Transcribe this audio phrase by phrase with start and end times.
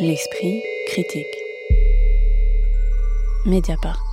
[0.00, 1.26] L'esprit critique.
[3.44, 4.08] Mediapart.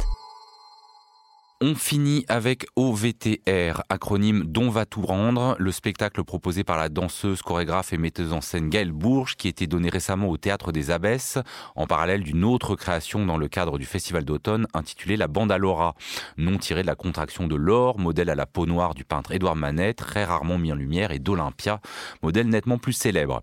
[1.62, 7.42] On finit avec OVTR, acronyme Dont va tout rendre, le spectacle proposé par la danseuse,
[7.42, 11.38] chorégraphe et metteuse en scène Gaëlle Bourges, qui était donné récemment au Théâtre des Abbesses,
[11.76, 15.58] en parallèle d'une autre création dans le cadre du Festival d'automne, intitulée La Bande à
[15.58, 15.96] Laura,
[16.38, 19.56] nom tiré de la contraction de l'or, modèle à la peau noire du peintre Édouard
[19.56, 21.80] Manet, très rarement mis en lumière, et d'Olympia,
[22.22, 23.42] modèle nettement plus célèbre.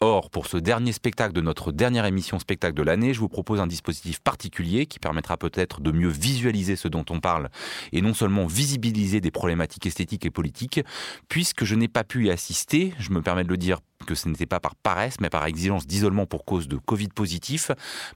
[0.00, 3.60] Or, pour ce dernier spectacle de notre dernière émission spectacle de l'année, je vous propose
[3.60, 7.48] un dispositif particulier qui permettra peut-être de mieux visualiser ce dont on parle
[7.92, 10.80] et non seulement visibiliser des problématiques esthétiques et politiques.
[11.28, 14.28] Puisque je n'ai pas pu y assister, je me permets de le dire que ce
[14.28, 17.70] n'était pas par paresse, mais par exigence d'isolement pour cause de Covid positif.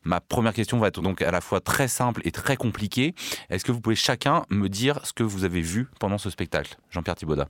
[0.05, 3.15] Ma première question va être donc à la fois très simple et très compliquée.
[3.51, 6.77] Est-ce que vous pouvez chacun me dire ce que vous avez vu pendant ce spectacle?
[6.91, 7.49] Jean-Pierre Thibaudat.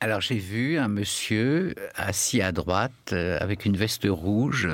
[0.00, 4.68] Alors j'ai vu un monsieur assis à droite euh, avec une veste rouge.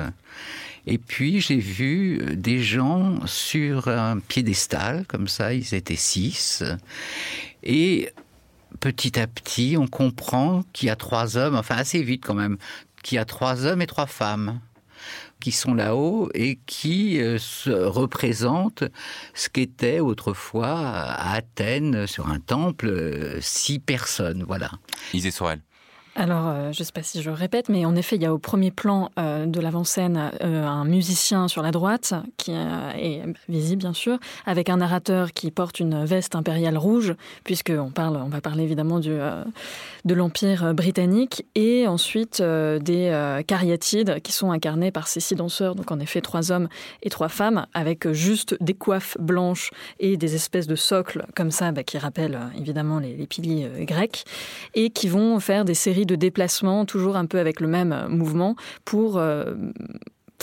[0.85, 6.61] Et puis j'ai vu des gens sur un piédestal, comme ça, ils étaient six.
[7.63, 8.11] Et
[8.81, 12.57] petit à petit, on comprend qu'il y a trois hommes, enfin assez vite quand même,
[13.01, 14.59] qu'il y a trois hommes et trois femmes
[15.43, 18.85] qui sont là-haut et qui euh, se représentent
[19.33, 24.45] ce qu'était autrefois à Athènes sur un temple euh, six personnes.
[24.47, 24.71] Voilà.
[25.31, 25.59] Sorel.
[26.15, 28.33] Alors, euh, je ne sais pas si je répète, mais en effet, il y a
[28.33, 33.79] au premier plan euh, de l'avant-scène euh, un musicien sur la droite, qui est visible
[33.79, 38.41] bien sûr, avec un narrateur qui porte une veste impériale rouge, puisqu'on parle, on va
[38.41, 39.17] parler évidemment du,
[40.05, 45.91] de l'Empire britannique, et ensuite des cariatides qui sont incarnés par ces six danseurs, donc
[45.91, 46.67] en effet trois hommes
[47.01, 51.71] et trois femmes, avec juste des coiffes blanches et des espèces de socles comme ça,
[51.71, 54.25] bah, qui rappellent évidemment les, les piliers grecs,
[54.75, 58.55] et qui vont faire des séries de déplacement, toujours un peu avec le même mouvement,
[58.85, 59.55] pour euh,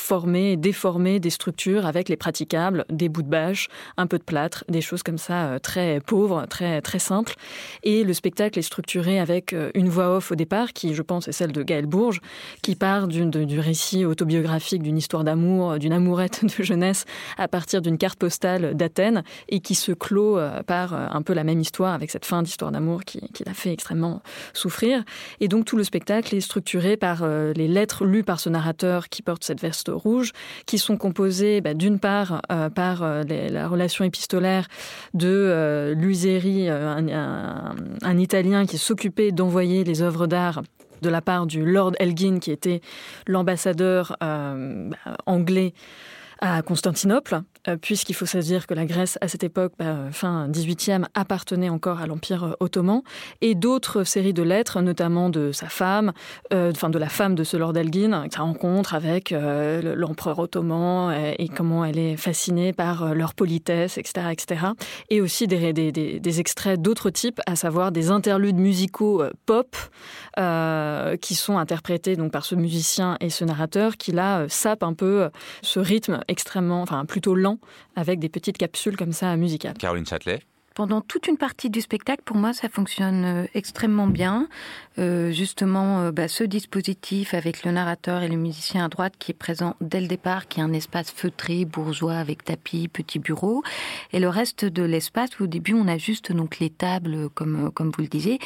[0.00, 4.24] former et déformer des structures avec les praticables, des bouts de bâche, un peu de
[4.24, 7.34] plâtre, des choses comme ça euh, très pauvres, très très simples.
[7.82, 11.28] Et le spectacle est structuré avec euh, une voix off au départ, qui je pense
[11.28, 12.20] est celle de Gaël Bourges,
[12.62, 17.04] qui part du récit autobiographique d'une histoire d'amour, d'une amourette de jeunesse
[17.36, 21.44] à partir d'une carte postale d'Athènes et qui se clôt euh, par un peu la
[21.44, 24.22] même histoire avec cette fin d'histoire d'amour qui, qui l'a fait extrêmement
[24.54, 25.04] souffrir.
[25.40, 29.22] Et donc tout le spectacle est structuré par les lettres lues par ce narrateur qui
[29.22, 30.32] porte cette veste rouges,
[30.66, 34.66] qui sont composés bah, d'une part euh, par euh, la relation épistolaire
[35.14, 40.62] de euh, Luseri, un, Italien qui s'occupait d'envoyer les œuvres d'art
[41.00, 42.82] de la part du Lord Elgin, qui était
[43.26, 45.72] l'ambassadeur bah, anglais
[46.40, 50.48] à Constantinople, euh, puisqu'il faut se dire que la Grèce, à cette époque, bah, fin
[50.48, 53.02] 18e, appartenait encore à l'Empire euh, ottoman,
[53.42, 56.12] et d'autres séries de lettres, notamment de sa femme,
[56.54, 61.48] euh, enfin de la femme de ce Lord Elgin, sa rencontre avec l'empereur ottoman et,
[61.48, 64.66] comment elle est fascinée par leur politesse, etc., etc.
[65.10, 69.76] Et aussi des, extraits d'autres types, à savoir des interludes musicaux pop
[71.20, 75.28] qui sont interprétés donc par ce musicien et ce narrateur qui là sape un peu
[75.62, 77.58] ce rythme extrêmement, enfin plutôt lent,
[77.96, 79.76] avec des petites capsules comme ça musicales.
[79.76, 80.40] Caroline Châtelet
[80.80, 84.48] pendant toute une partie du spectacle, pour moi, ça fonctionne euh, extrêmement bien.
[84.98, 89.30] Euh, justement, euh, bah, ce dispositif avec le narrateur et le musicien à droite qui
[89.30, 93.62] est présent dès le départ, qui est un espace feutré, bourgeois, avec tapis, petit bureau.
[94.14, 97.90] Et le reste de l'espace, au début, on a juste donc les tables, comme, comme
[97.90, 98.38] vous le disiez,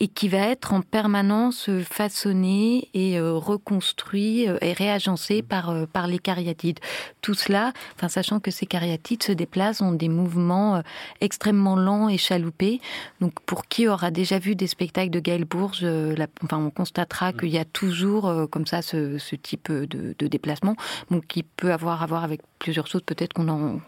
[0.00, 6.80] et qui va être en permanence façonné et reconstruit et réagencé par, par les cariatides.
[7.20, 10.82] Tout cela, enfin, sachant que ces cariatides se déplacent en des mouvements
[11.20, 12.80] extrêmement lent et chaloupé.
[13.20, 17.32] Donc, pour qui aura déjà vu des spectacles de Gaël Bourges, euh, enfin, on constatera
[17.32, 17.36] mm.
[17.36, 20.76] qu'il y a toujours euh, comme ça ce, type de, déplacement,
[21.10, 23.02] donc qui peut avoir à voir avec plusieurs choses.
[23.02, 23.80] Peut-être qu'on en,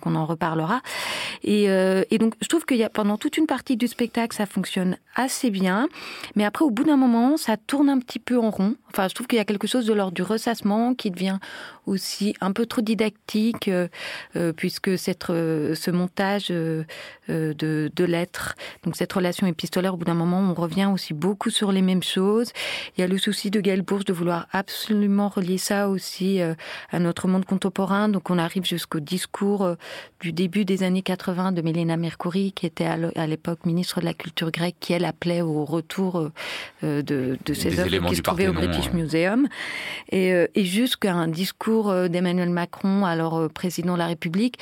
[0.00, 0.82] qu'on, en reparlera.
[1.42, 4.36] Et, euh, et, donc, je trouve qu'il y a pendant toute une partie du spectacle,
[4.36, 5.88] ça fonctionne assez bien,
[6.34, 8.76] mais après, au bout d'un moment, ça tourne un petit peu en rond.
[8.92, 11.38] Enfin, je trouve qu'il y a quelque chose de l'ordre du ressassement qui devient
[11.86, 13.70] aussi un peu trop didactique,
[14.56, 16.84] puisque cette, ce montage euh,
[17.28, 18.54] de, de lettres.
[18.84, 22.02] Donc cette relation épistolaire, au bout d'un moment, on revient aussi beaucoup sur les mêmes
[22.02, 22.52] choses.
[22.96, 26.54] Il y a le souci de Gaël Bourges de vouloir absolument relier ça aussi euh,
[26.90, 28.08] à notre monde contemporain.
[28.08, 29.74] Donc on arrive jusqu'au discours euh,
[30.20, 34.14] du début des années 80 de Mélina Mercouri, qui était à l'époque ministre de la
[34.14, 36.30] Culture grecque, qui elle appelait au retour
[36.82, 39.48] de, de ces œuvres qui se trouvaient au British Museum.
[40.10, 44.58] Et, et jusqu'à un discours d'Emmanuel Macron, alors président de la République.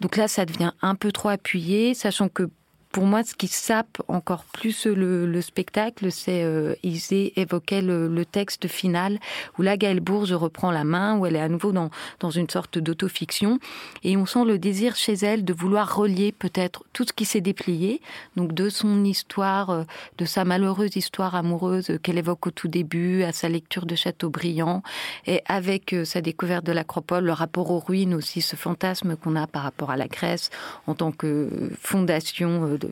[0.00, 1.94] Donc là, ça devient un peu trop appuyé.
[1.94, 2.48] Ça sachant que
[2.98, 8.66] pour moi, ce qui sape encore plus le, spectacle, c'est euh, Isée évoquait le, texte
[8.66, 9.20] final
[9.56, 12.50] où là, Gaëlle Bourges reprend la main, où elle est à nouveau dans, dans une
[12.50, 13.60] sorte d'autofiction.
[14.02, 17.40] Et on sent le désir chez elle de vouloir relier peut-être tout ce qui s'est
[17.40, 18.02] déplié,
[18.34, 19.84] donc de son histoire, euh,
[20.18, 24.82] de sa malheureuse histoire amoureuse qu'elle évoque au tout début, à sa lecture de Chateaubriand,
[25.28, 29.36] et avec euh, sa découverte de l'acropole, le rapport aux ruines aussi, ce fantasme qu'on
[29.36, 30.50] a par rapport à la Grèce
[30.88, 32.87] en tant que fondation euh,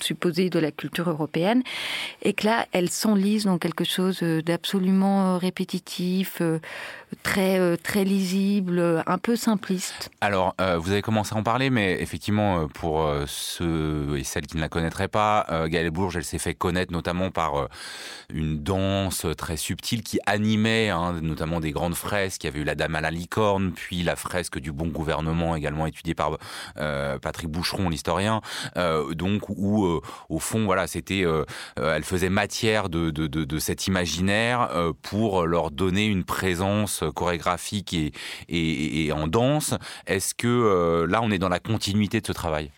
[0.00, 1.62] supposée de la culture européenne,
[2.22, 6.42] et que là, elle s'enlise dans quelque chose d'absolument répétitif,
[7.22, 10.10] très, très lisible, un peu simpliste.
[10.20, 14.60] Alors, vous avez commencé à en parler, mais effectivement, pour ceux et celles qui ne
[14.60, 17.68] la connaîtraient pas, Gaëlle Bourges, elle s'est fait connaître notamment par
[18.32, 22.44] une danse très subtile qui animait hein, notamment des grandes fresques.
[22.44, 25.56] Il y avait eu la Dame à la licorne, puis la fresque du bon gouvernement,
[25.56, 26.38] également étudiée par
[26.78, 28.40] euh, Patrick Boucheron, l'historien.
[28.76, 31.24] Euh, donc où, euh, au fond, voilà, c'était,
[31.76, 34.68] elle faisait matière de, de, cet imaginaire
[35.02, 37.94] pour leur donner une présence chorégraphique
[38.48, 39.74] et, en danse.
[40.06, 42.70] Est-ce que là, on est dans la continuité de ce travail,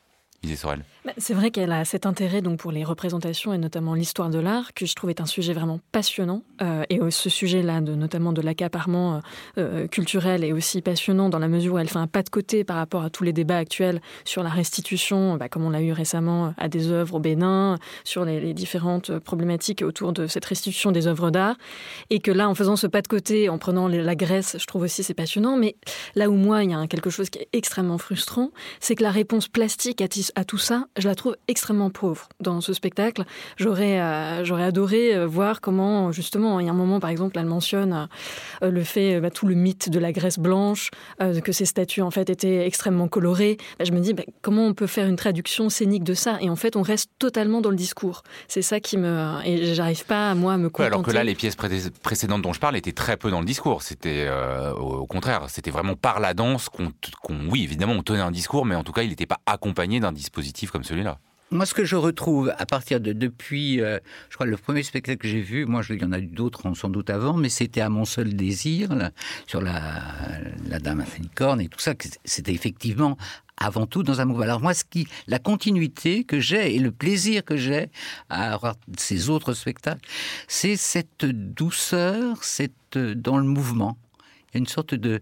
[0.43, 0.85] Isée Sorel?
[1.19, 4.73] C'est vrai qu'elle a cet intérêt donc pour les représentations et notamment l'histoire de l'art
[4.73, 8.41] que je trouve est un sujet vraiment passionnant euh, et ce sujet-là de notamment de
[8.41, 9.21] l'accaparement euh,
[9.59, 12.63] euh, culturel est aussi passionnant dans la mesure où elle fait un pas de côté
[12.63, 15.91] par rapport à tous les débats actuels sur la restitution, bah, comme on l'a eu
[15.91, 21.07] récemment à des œuvres au Bénin, sur les, différentes problématiques autour de cette restitution des
[21.07, 21.57] œuvres d'art
[22.11, 24.83] et que là en faisant ce pas de côté, en prenant la Grèce, je trouve
[24.83, 25.57] aussi c'est passionnant.
[25.57, 25.75] Mais
[26.15, 29.11] là où moi il y a quelque chose qui est extrêmement frustrant, c'est que la
[29.11, 33.25] réponse plastique à tout ça je la trouve extrêmement pauvre dans ce spectacle.
[33.57, 37.39] J'aurais euh, j'aurais adoré euh, voir comment, justement, il y a un moment, par exemple,
[37.39, 38.09] elle mentionne
[38.63, 40.91] euh, le fait, bah, tout le mythe de la Grèce blanche,
[41.45, 43.57] que ces statues, en fait, étaient extrêmement colorées.
[43.79, 46.39] Bah, je me dis, bah, comment on peut faire une traduction scénique de ça?
[46.41, 48.23] Et en fait, on reste totalement dans le discours.
[48.49, 49.39] C'est ça qui me...
[49.45, 50.87] Et j'arrive pas, moi, à me contenter.
[50.87, 53.83] alors que là, les pièces précédentes dont je parle étaient très peu dans le discours.
[53.83, 54.29] C'était,
[54.77, 56.93] au contraire, c'était vraiment par la danse qu'on...
[57.51, 60.13] oui, évidemment, on tenait un discours, mais en tout cas, il n'était pas accompagné d'un
[60.13, 61.19] dispositif comme celui-là.
[61.53, 63.99] Moi, ce que je retrouve à partir de depuis, euh,
[64.31, 66.63] je crois, le premier spectacle que j'ai vu, moi, il y en a eu d'autres
[66.75, 68.89] sans doute avant, mais c'était à mon seul désir,
[69.47, 69.81] sur la,
[70.81, 71.93] Dame à licorne et tout ça,
[72.25, 73.19] c'était effectivement
[73.59, 74.45] avant tout dans un mouvement.
[74.45, 77.91] Alors moi, ce qui, la continuité que j'ai et le plaisir que j'ai
[78.31, 80.09] à avoir ces autres spectacles,
[80.49, 83.99] c'est cette douceur, cette dans le mouvement.
[84.53, 85.21] Il y a une sorte de,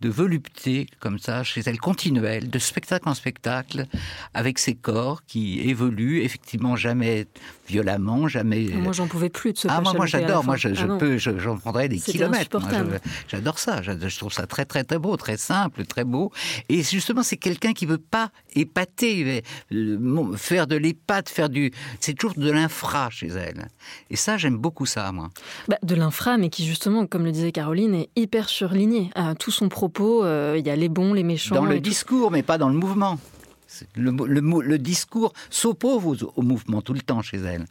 [0.00, 3.86] de volupté comme ça chez elle, continuelle, de spectacle en spectacle,
[4.34, 7.26] avec ses corps qui évoluent, effectivement jamais
[7.66, 8.68] violemment, jamais.
[8.74, 11.56] Moi, j'en pouvais plus de ce Ah, moi, moi j'adore, moi, je, ah peux, j'en
[11.58, 12.58] prendrais des kilomètres.
[13.28, 16.32] J'adore ça, je trouve ça très, très, très beau, très simple, très beau.
[16.68, 21.72] Et justement, c'est quelqu'un qui veut pas épater, euh, faire de l'épate, faire du.
[22.00, 23.68] C'est toujours de l'infra chez elle.
[24.10, 25.30] Et ça, j'aime beaucoup ça, moi.
[25.68, 29.10] Bah, de l'infra, mais qui, justement, comme le disait Caroline, est hyper surligné.
[29.14, 31.54] à tout son propos euh, il y a les bons, les méchants.
[31.54, 33.18] Dans le discours, mais pas dans le mouvement.
[33.94, 37.66] Le, le, discours s'oppose au, mouvement tout le temps chez elle.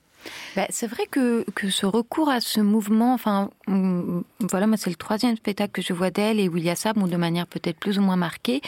[0.55, 4.89] Bah, c'est vrai que, que ce recours à ce mouvement, enfin, mm, voilà, moi c'est
[4.89, 7.15] le troisième spectacle que je vois d'elle et où il y a ça, bon, de
[7.15, 8.61] manière peut-être plus ou moins marquée.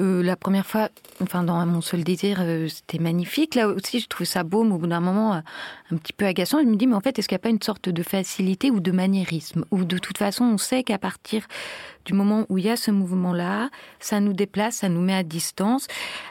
[0.00, 0.88] Euh, la première fois,
[1.22, 3.54] enfin dans mon seul désir, euh, c'était magnifique.
[3.54, 6.60] Là aussi, je trouve ça beau, mais au bout d'un moment, un petit peu agaçant.
[6.60, 8.70] Je me dis, mais en fait, est-ce qu'il n'y a pas une sorte de facilité
[8.70, 9.64] ou de maniérisme?
[9.70, 11.46] Ou de toute façon, on sait qu'à partir
[12.04, 15.22] du moment où il y a ce mouvement-là, ça nous déplace, ça nous met à
[15.22, 15.86] distance.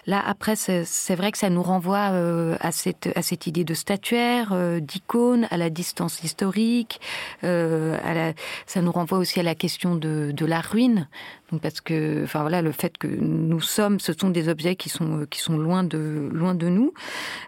[0.05, 4.79] Là, après, c'est vrai que ça nous renvoie euh, à, cette, idée de statuaire, euh,
[4.79, 6.99] d'icône, à la distance historique.
[7.43, 8.33] Euh,
[8.65, 11.07] ça nous renvoie aussi à la question de, la ruine.
[11.51, 14.89] Donc parce que, enfin voilà, le fait que nous sommes, ce sont des objets qui
[14.89, 16.93] sont loin de loin de nous.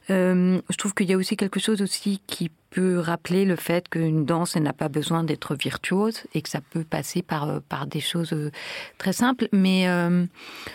[0.10, 4.26] Je trouve qu'il y a aussi quelque chose aussi qui peut rappeler le fait qu'une
[4.26, 8.00] danse n'a pas besoin d'être virtuose et que ça peut passer par euh, par des
[8.00, 8.52] choses euh,
[8.98, 9.48] très simples.
[9.52, 10.26] Mais euh,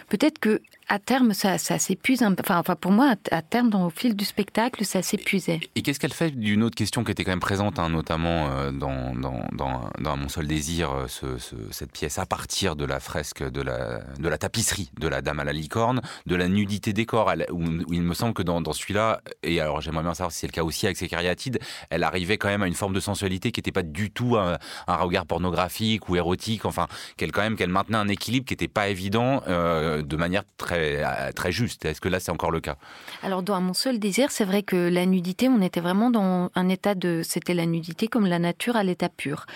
[0.09, 2.23] peut-être que à terme, ça, ça s'épuise.
[2.23, 5.61] Enfin, enfin, pour moi, à terme, dans, au fil du spectacle, ça s'épuisait.
[5.75, 9.15] Et qu'est-ce qu'elle fait d'une autre question qui était quand même présente, hein, notamment dans,
[9.15, 11.27] dans, dans, dans, Mon seul désir, ce,
[11.71, 15.41] cette pièce, à partir de la fresque, de la, de la tapisserie de la Dame
[15.41, 19.21] à la licorne, de la nudité des corps, où, il me semble que dans, celui-là,
[19.43, 21.59] et alors j'aimerais bien savoir si c'est le cas aussi avec ses cariatides,
[21.91, 24.59] elle arrivait quand même à une forme de sensualité qui n'était pas du tout un,
[24.87, 30.03] regard pornographique ou érotique, enfin, qu'elle quand maintenait un équilibre qui n'était pas évident euh,
[30.03, 31.85] de manière très euh, très juste.
[31.85, 32.77] Est-ce que là c'est encore le cas?
[33.23, 36.69] Alors dans mon seul désir, c'est vrai que la nudité, on était vraiment dans un
[36.69, 39.47] état de, c'était la nudité comme la nature à l'état pur.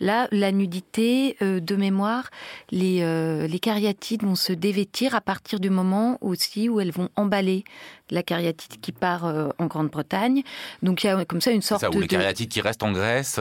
[0.00, 2.30] Là, la nudité, euh, de mémoire,
[2.70, 7.64] les les cariatides vont se dévêtir à partir du moment aussi où elles vont emballer
[8.12, 9.24] la cariatide qui part
[9.58, 10.42] en Grande-Bretagne.
[10.82, 12.00] Donc il y a comme ça une sorte ça, ou de...
[12.00, 13.40] les cariatides qui restent en Grèce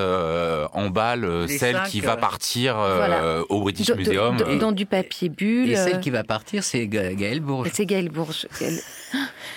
[0.73, 2.77] emballent celle qui va partir
[3.49, 4.37] au British Museum.
[4.59, 5.71] dans du papier bulle.
[5.71, 7.69] Et celle qui va partir, c'est Gaël Bourges.
[7.73, 8.47] C'est Gaël Bourges.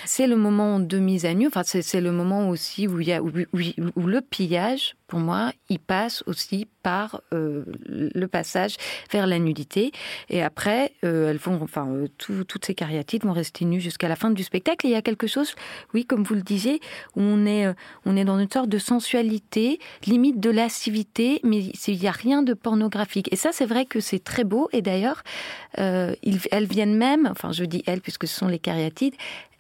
[0.05, 4.97] C'est le moment de mise à nu, enfin, c'est le moment aussi où, le pillage,
[5.07, 8.77] pour moi, il passe aussi par euh, le passage
[9.11, 9.93] vers la nudité.
[10.29, 14.17] Et après, euh, elles vont, enfin, euh, toutes ces cariatides vont rester nues jusqu'à la
[14.17, 14.87] fin du spectacle.
[14.87, 15.55] Et il y a quelque chose,
[15.95, 16.81] oui, comme vous le disiez,
[17.17, 17.67] où on est,
[18.05, 22.43] on est dans une sorte de sensualité, limite de lascivité, mais il n'y a rien
[22.43, 23.33] de pornographique.
[23.33, 24.69] Et ça, c'est vrai que c'est très beau.
[24.73, 25.23] Et d'ailleurs,
[25.77, 29.15] elles viennent même, enfin, je dis elles puisque ce sont les cariatides,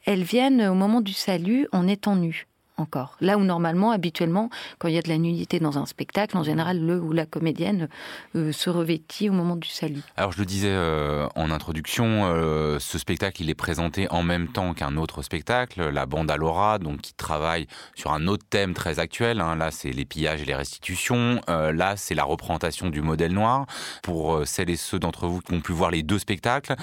[0.04, 3.16] elles viennent au moment du salut en étant nues encore.
[3.20, 6.42] Là où normalement, habituellement, quand il y a de la nudité dans un spectacle, en
[6.42, 7.88] général, le ou la comédienne
[8.34, 10.02] euh, se revêtit au moment du salut.
[10.16, 14.48] Alors je le disais euh, en introduction, euh, ce spectacle, il est présenté en même
[14.48, 18.98] temps qu'un autre spectacle, la bande à donc qui travaille sur un autre thème très
[18.98, 19.40] actuel.
[19.40, 19.56] Hein.
[19.56, 21.40] Là, c'est les pillages et les restitutions.
[21.48, 23.66] là, c'est la représentation du modèle noir.
[24.02, 26.74] Pour celles et ceux d'entre vous qui ont pu voir les deux spectacles,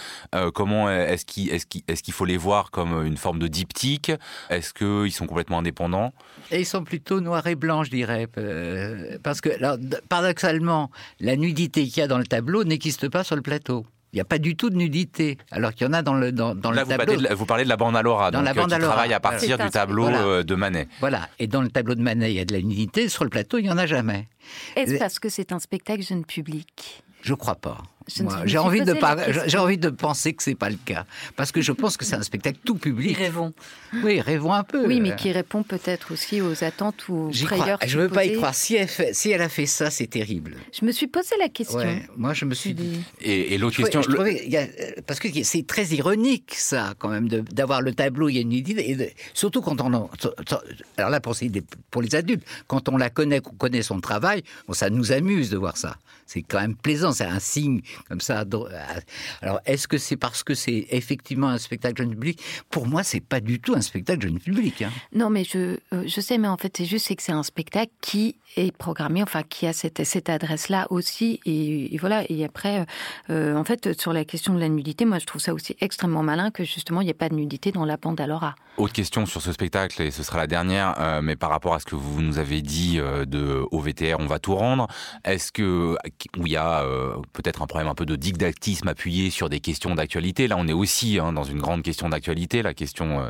[0.54, 4.12] comment est-ce qu'il est qu'il est qu'il faut les voir comme une forme de diptyque?
[4.50, 5.81] Est-ce qu'ils sont complètement indépendants?
[6.52, 8.28] Et ils sont plutôt noirs et blancs, je dirais.
[8.38, 9.50] Euh, parce que,
[10.08, 13.86] paradoxalement, la nudité qu'il y a dans le tableau n'existe pas sur le plateau.
[14.14, 16.34] Il n'y a pas du tout de nudité, alors qu'il y en a dans le,
[16.34, 17.14] dans, dans Là, le tableau.
[17.18, 19.58] Vous, vous parlez de la bande à Laura, dans la bande qui travaille à partir
[19.58, 20.90] du tableau euh, de Manet.
[21.00, 23.30] Voilà, et dans le tableau de Manet, il y a de la nudité, sur le
[23.30, 24.28] plateau, il n'y en a jamais.
[24.76, 27.04] Est-ce parce que c'est un spectacle jeune public?
[27.22, 27.78] Je crois pas.
[28.46, 28.96] J'ai envie de
[29.48, 32.16] j'ai envie de penser que c'est pas le cas parce que je pense que c'est
[32.16, 33.18] un spectacle tout public.
[33.18, 33.54] Rêvons.
[34.04, 34.86] Oui, rêvons un peu.
[34.86, 37.80] Oui, mais qui répond peut-être aussi aux attentes ou aux frayeurs.
[37.86, 38.56] Je ne veux pas y croire.
[38.56, 40.56] Si elle, si elle a fait ça, c'est terrible.
[40.78, 41.80] Je me suis posé la question.
[42.18, 43.02] moi, je me suis dit.
[43.22, 44.02] Et, l'autre question,
[45.08, 48.30] parce que c'est très ironique ça, quand même, d'avoir le tableau.
[48.30, 50.10] Il y a une idée, et surtout quand on,
[50.98, 51.36] alors là pour,
[51.90, 55.50] pour les adultes, quand on la connaît, qu'on connaît son travail, bon, ça nous amuse
[55.50, 55.98] de voir ça.
[56.26, 57.12] C'est quand même plaisant.
[57.12, 58.44] C'est un signe comme ça.
[59.42, 62.42] Alors, est-ce que c'est parce que c'est effectivement un spectacle jeune public?
[62.70, 64.82] Pour moi, c'est pas du tout un spectacle jeune public.
[64.82, 64.92] Hein.
[65.14, 67.92] Non, mais je, euh, je sais, mais en fait, c'est juste que c'est un spectacle
[68.02, 71.40] qui est programmé, enfin, qui a cette, cette adresse-là aussi.
[71.46, 72.24] Et, voilà.
[72.30, 72.86] Et après,
[73.30, 76.24] euh, en fait, sur la question de la nudité, moi, je trouve ça aussi extrêmement
[76.24, 78.56] malin que justement, il n'y ait pas de nudité dans la bande à Laura.
[78.78, 81.80] Autre question sur ce spectacle, et ce sera la dernière, euh, mais par rapport à
[81.80, 84.88] ce que vous nous avez dit de OVTR, on va tout rendre.
[85.26, 85.98] Est-ce que
[86.38, 86.86] où il y a
[87.34, 90.48] peut-être un problème un peu de didactisme appuyé sur des questions d'actualité.
[90.48, 93.30] Là, on est aussi hein, dans une grande question d'actualité, la question euh,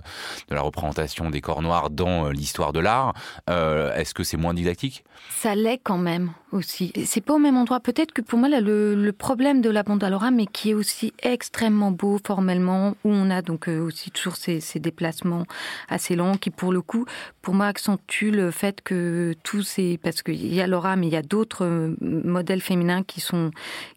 [0.50, 3.14] de la représentation des corps noirs dans euh, l'histoire de l'art.
[3.50, 5.04] Euh, est-ce que c'est moins didactique?
[5.30, 6.92] Ça l'est quand même aussi.
[7.06, 7.80] C'est pas au même endroit.
[7.80, 11.92] Peut-être que pour moi, là, le, problème de la Laura, mais qui est aussi extrêmement
[11.92, 15.46] beau formellement, où on a donc aussi toujours ces, déplacements
[15.90, 17.06] assez longs, qui pour le coup,
[17.42, 21.14] pour moi, accentuent le fait que tous ces, parce qu'il y a Laura, mais il
[21.14, 23.52] y a d'autres modèles féminins qui sont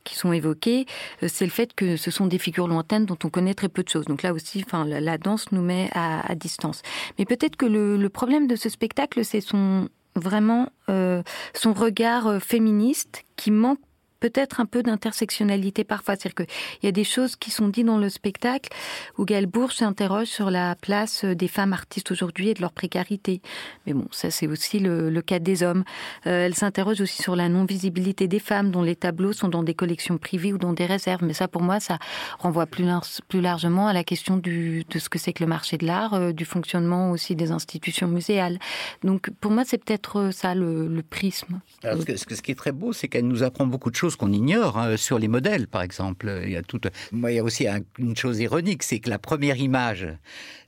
[0.05, 0.87] qui sont évoqués,
[1.23, 3.83] euh, c'est le fait que ce sont des figures lointaines dont on connaît très peu
[3.83, 4.05] de choses.
[4.05, 6.83] Donc là aussi, enfin, la, danse nous met à, distance.
[7.19, 11.23] Mais peut-être que le, problème de ce spectacle, c'est son vraiment euh,
[11.55, 13.81] son regard euh, féministe qui manque
[14.25, 16.17] peut-être un peu d'intersectionnalité parfois.
[16.17, 18.71] C'est-à-dire qu'il y a des choses qui sont dites dans le spectacle
[19.19, 23.43] où Gaël Bourges s'interroge sur la place des femmes artistes aujourd'hui et de leur précarité.
[23.87, 25.85] Mais bon, ça c'est aussi le, cas des hommes.
[26.27, 29.75] Euh, elle s'interroge aussi sur la non-visibilité des femmes dont les tableaux sont dans des
[29.75, 31.23] collections privées ou dans des réserves.
[31.23, 31.99] Mais ça pour moi, ça
[32.39, 32.87] renvoie plus,
[33.35, 36.47] largement à la question de ce que c'est que le marché de l'art, euh, du
[36.47, 38.59] fonctionnement aussi des institutions muséales.
[39.03, 41.61] Donc pour moi, c'est peut-être ça le, prisme.
[41.83, 44.97] ce qui est très beau, c'est qu'elle nous apprend beaucoup de choses qu'on ignore hein,
[44.97, 46.43] sur les modèles, par exemple.
[46.45, 46.81] Il y a tout.
[47.13, 47.67] Moi, il y a aussi
[47.99, 50.07] une chose ironique, c'est que la première image,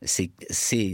[0.02, 0.30] c'est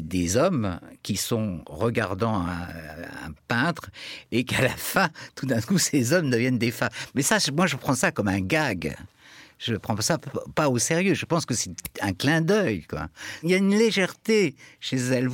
[0.02, 3.90] des hommes qui sont regardant un, peintre
[4.30, 6.90] et qu'à la fin, tout d'un coup, ces hommes deviennent des femmes.
[7.14, 8.96] Mais ça, moi, je prends ça comme un gag
[9.64, 10.18] je ne prends ça
[10.54, 11.14] pas au sérieux.
[11.14, 12.84] Je pense que c'est un clin d'œil.
[13.42, 15.28] Il y a une légèreté chez elle.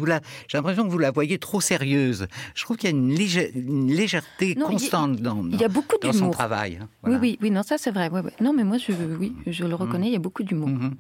[0.49, 2.27] J'ai l'impression que vous la voyez trop sérieuse.
[2.55, 6.79] Je trouve qu'il y a une, légèreté constante dans, il y a beaucoup son travail.
[6.81, 6.89] Hein.
[7.05, 8.11] Oui, oui, oui, non, ça c'est vrai.
[8.41, 10.69] Non, mais moi, je, oui, je le reconnais, il y a beaucoup d'humour.
[10.69, 10.93] Mm-hmm.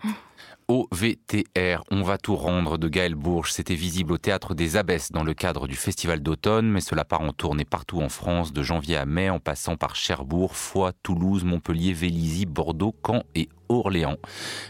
[0.68, 3.52] OVTR, On va tout rendre de Gaël Bourges.
[3.52, 7.23] C'était visible au Théâtre des Abbesses dans le cadre du Festival d'automne, mais cela part
[7.23, 11.45] en tournée partout en France, de janvier à mai, en passant par Cherbourg, Foix, Toulouse,
[11.45, 13.49] Montpellier, Vélizy, Bordeaux, Caen et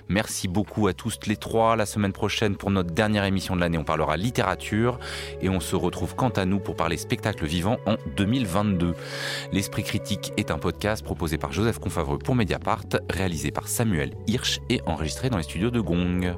[0.09, 1.77] Merci beaucoup à tous les trois.
[1.77, 4.99] La semaine prochaine, pour notre dernière émission de l'année, on parlera littérature
[5.41, 8.95] et on se retrouve quant à nous pour parler spectacle vivant en 2022.
[9.53, 14.61] L'Esprit critique est un podcast proposé par Joseph Confavreux pour Mediapart, réalisé par Samuel Hirsch
[14.69, 16.37] et enregistré dans les studios de Gong.